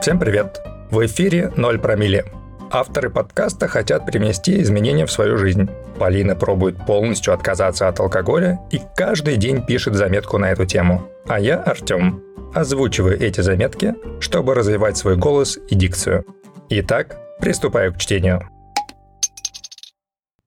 [0.00, 0.62] Всем привет!
[0.90, 2.24] В эфире «Ноль промилле».
[2.70, 5.68] Авторы подкаста хотят привнести изменения в свою жизнь.
[5.98, 11.06] Полина пробует полностью отказаться от алкоголя и каждый день пишет заметку на эту тему.
[11.28, 12.22] А я, Артем,
[12.54, 16.24] озвучиваю эти заметки, чтобы развивать свой голос и дикцию.
[16.70, 18.48] Итак, приступаю к чтению.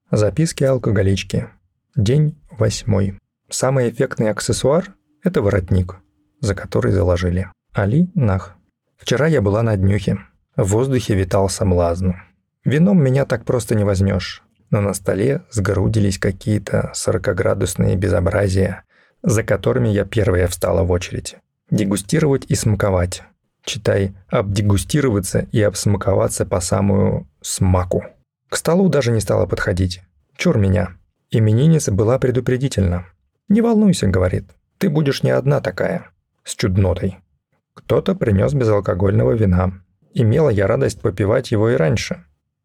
[0.10, 1.48] Записки алкоголички.
[1.96, 3.20] День восьмой.
[3.52, 5.98] Самый эффектный аксессуар– это воротник,
[6.40, 7.50] за который заложили.
[7.72, 8.58] Али Нах.
[8.98, 10.20] Вчера я была на днюхе.
[10.56, 12.12] В воздухе витал соблазн.
[12.64, 14.44] Вином меня так просто не возьмешь.
[14.70, 18.84] Но на столе сгрудились какие-то сорокоградусные безобразия,
[19.22, 21.36] за которыми я первая встала в очередь.
[21.70, 23.24] Дегустировать и смаковать.
[23.66, 28.04] Читай, обдегустироваться и обсмаковаться по самую смаку.
[28.50, 30.02] К столу даже не стала подходить.
[30.36, 30.98] Чур меня.
[31.32, 33.06] Именинница была предупредительна.
[33.50, 34.46] «Не волнуйся»,— говорит,—
[34.78, 36.12] «ты будешь не одна такая,
[36.44, 37.18] с чуднотой».
[37.74, 39.84] Кто-то принес безалкогольного вина.
[40.14, 42.24] Имела я радость попивать его и раньше.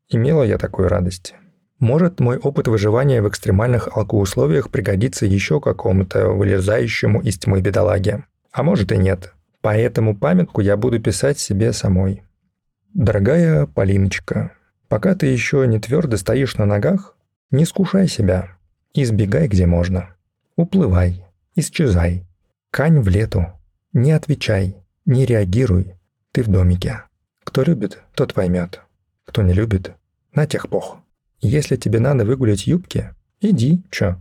[0.08, 1.34] Имела я такую радость.
[1.78, 8.24] Может, мой опыт выживания в экстремальных алкоусловиях пригодится еще какому-то вылезающему из тьмы бедолаге.
[8.52, 9.32] А может и нет.
[9.60, 12.22] Поэтому памятку я буду писать себе самой.
[12.94, 14.52] Дорогая Полиночка,
[14.88, 17.16] пока ты еще не твердо стоишь на ногах,
[17.50, 18.56] не скушай себя.
[18.94, 20.16] Избегай, где можно.
[20.56, 22.26] Уплывай, исчезай.
[22.70, 23.46] Кань в лету.
[23.92, 24.76] Не отвечай.
[25.08, 25.94] Не реагируй,
[26.32, 27.04] ты в домике.
[27.42, 28.82] Кто любит, тот поймет.
[29.24, 29.94] Кто не любит,
[30.34, 30.98] на тех пох.
[31.40, 34.16] Если тебе надо выгулять юбки, иди, чё.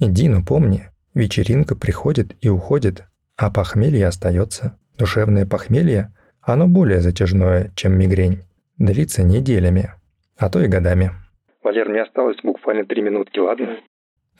[0.00, 3.04] Иди, но помни, вечеринка приходит и уходит,
[3.36, 4.76] а похмелье остается.
[4.98, 8.42] Душевное похмелье, оно более затяжное, чем мигрень.
[8.78, 9.92] Длится неделями,
[10.36, 11.12] а то и годами.
[11.62, 13.76] Валер, мне осталось буквально три минутки, ладно?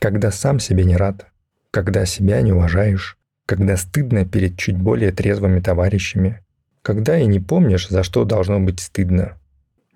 [0.01, 1.29] Когда сам себе не рад,
[1.71, 3.17] когда себя не уважаешь,
[3.47, 6.43] когда стыдно перед чуть более трезвыми товарищами,
[6.83, 9.39] когда и не помнишь, за что должно быть стыдно.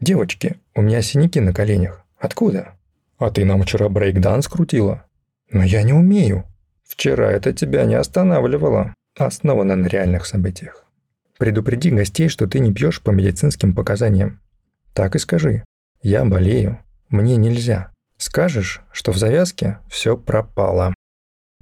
[0.01, 2.05] «Девочки, у меня синяки на коленях.
[2.19, 2.75] Откуда?»
[3.19, 5.05] «А ты нам вчера брейкданс крутила?»
[5.51, 6.45] «Но я не умею».
[6.85, 8.95] «Вчера это тебя не останавливало.
[9.19, 10.85] Основано на реальных событиях.
[11.39, 14.41] Предупреди гостей, что ты не пьешь по медицинским показаниям.
[14.93, 15.65] Так и скажи.
[16.03, 16.79] Я болею.
[17.09, 17.93] Мне нельзя.
[18.19, 20.95] Скажешь, что в завязке все пропало.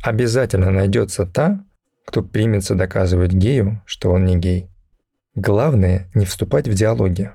[0.03, 1.65] Обязательно найдется та,
[2.05, 4.69] кто примется доказывать гею, что он не гей.
[5.35, 7.33] Главное не вступать в диалоги.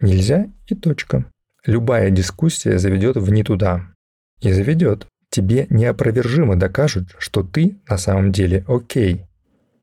[0.00, 1.24] Нельзя и точка.
[1.64, 3.94] Любая дискуссия заведет в не туда.
[4.40, 5.06] И заведет.
[5.30, 9.26] Тебе неопровержимо докажут, что ты на самом деле окей.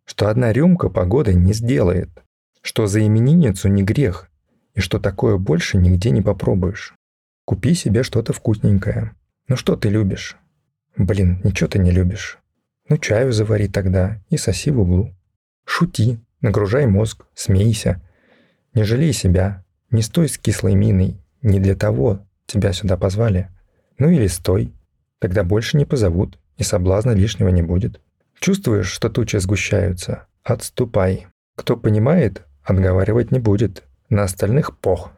[0.06, 2.10] Что одна рюмка погоды не сделает.
[2.62, 4.30] Что за именинницу не грех.
[4.74, 6.94] И что такое больше нигде не попробуешь.
[7.46, 9.16] Купи себе что-то вкусненькое.
[9.48, 10.36] Ну что ты любишь?
[10.98, 12.40] Блин, ничего ты не любишь.
[12.90, 15.14] Ну чаю завари тогда и соси в углу.
[15.66, 18.02] Шути, нагружай мозг, смейся.
[18.74, 23.50] Не жалей себя, не стой с кислой миной, не для того тебя сюда позвали.
[23.98, 24.74] Ну или стой,
[25.20, 28.00] тогда больше не позовут, и соблазна лишнего не будет.
[28.40, 30.28] Чувствуешь, что тучи сгущаются?
[30.44, 31.28] Отступай.
[31.56, 33.84] Кто понимает, отговаривать не будет.
[34.10, 35.12] На остальных пох.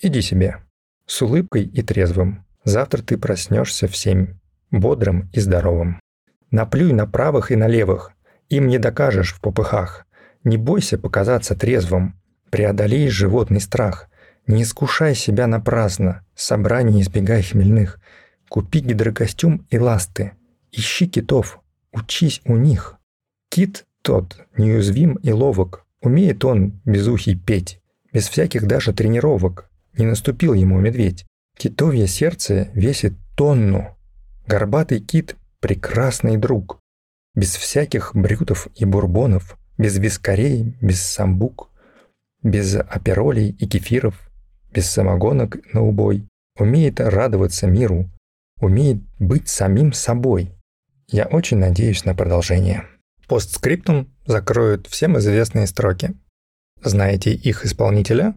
[0.00, 0.58] Иди себе.
[1.06, 2.44] С улыбкой и трезвым.
[2.62, 4.34] Завтра ты проснешься в семь.
[4.70, 5.98] Бодрым и здоровым.
[6.50, 8.12] Наплюй на правых и на левых.
[8.48, 10.06] Им не докажешь в попыхах.
[10.44, 12.18] Не бойся показаться трезвым.
[12.50, 14.08] Преодолей животный страх.
[14.46, 16.24] Не искушай себя напрасно.
[16.34, 18.00] Собраний избегай хмельных.
[18.48, 20.32] Купи гидрокостюм и ласты.
[20.72, 21.60] Ищи китов.
[21.92, 22.96] Учись у них.
[23.50, 25.84] Кит тот неуязвим и ловок.
[26.00, 27.80] Умеет он безухий петь.
[28.12, 29.70] Без всяких даже тренировок.
[29.98, 31.26] Не наступил ему медведь.
[31.58, 33.96] Китовье сердце весит тонну.
[34.46, 36.80] Горбатый кит прекрасный друг.
[37.34, 41.70] Без всяких брютов и бурбонов, без вискарей, без самбук,
[42.42, 44.30] без аперолей и кефиров,
[44.72, 46.26] без самогонок на убой.
[46.58, 48.10] Умеет радоваться миру,
[48.60, 50.52] умеет быть самим собой.
[51.06, 52.84] Я очень надеюсь на продолжение.
[53.28, 56.14] Постскриптум закроют всем известные строки.
[56.82, 58.34] Знаете их исполнителя?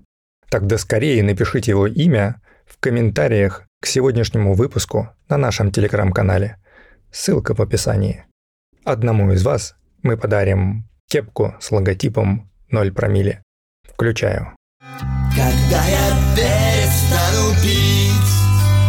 [0.50, 6.61] Тогда скорее напишите его имя в комментариях к сегодняшнему выпуску на нашем телеграм-канале.
[7.12, 8.24] Ссылка в описании.
[8.86, 13.44] Одному из вас мы подарим кепку с логотипом 0 промилле.
[13.84, 14.56] Включаю.
[15.36, 18.12] Когда я перестану пить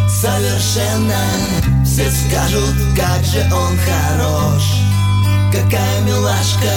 [0.09, 1.21] совершенно
[1.85, 4.63] Все скажут, как же он хорош
[5.53, 6.73] Какая милашка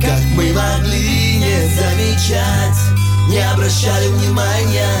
[0.00, 2.80] Как мы могли не замечать
[3.28, 4.98] Не обращали внимания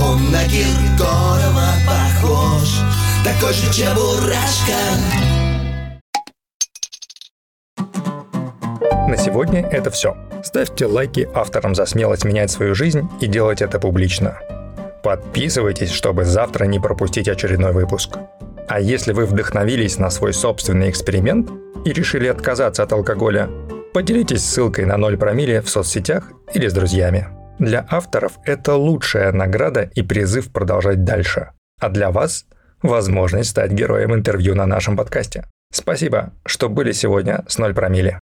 [0.00, 4.78] Он на Киркорова похож такой же чебурашка.
[9.08, 10.16] На сегодня это все.
[10.42, 14.38] Ставьте лайки авторам за смелость менять свою жизнь и делать это публично.
[15.02, 18.16] Подписывайтесь, чтобы завтра не пропустить очередной выпуск.
[18.68, 21.50] А если вы вдохновились на свой собственный эксперимент
[21.84, 23.48] и решили отказаться от алкоголя,
[23.94, 27.28] поделитесь ссылкой на 0 промилле в соцсетях или с друзьями.
[27.58, 31.52] Для авторов это лучшая награда и призыв продолжать дальше.
[31.80, 32.46] А для вас–
[32.82, 35.44] возможность стать героем интервью на нашем подкасте.
[35.72, 38.20] Спасибо, что были сегодня с 0 промилле.